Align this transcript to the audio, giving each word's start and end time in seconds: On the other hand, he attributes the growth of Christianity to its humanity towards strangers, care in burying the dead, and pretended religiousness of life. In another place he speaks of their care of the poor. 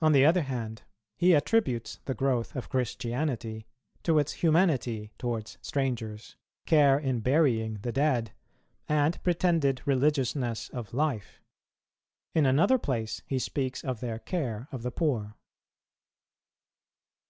On 0.00 0.12
the 0.12 0.24
other 0.24 0.40
hand, 0.40 0.84
he 1.18 1.34
attributes 1.34 2.00
the 2.06 2.14
growth 2.14 2.56
of 2.56 2.70
Christianity 2.70 3.66
to 4.02 4.18
its 4.18 4.32
humanity 4.32 5.12
towards 5.18 5.58
strangers, 5.60 6.36
care 6.64 6.98
in 6.98 7.20
burying 7.20 7.74
the 7.82 7.92
dead, 7.92 8.32
and 8.88 9.22
pretended 9.22 9.82
religiousness 9.84 10.70
of 10.70 10.94
life. 10.94 11.42
In 12.34 12.46
another 12.46 12.78
place 12.78 13.20
he 13.26 13.38
speaks 13.38 13.84
of 13.84 14.00
their 14.00 14.18
care 14.18 14.68
of 14.72 14.82
the 14.82 14.90
poor. 14.90 15.36